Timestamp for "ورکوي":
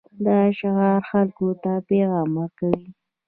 2.39-2.87